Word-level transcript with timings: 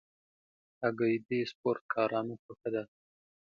هګۍ 0.81 1.15
د 1.27 1.29
سپورټکارانو 1.49 2.33
خوښه 2.41 2.69
ده. 2.73 2.83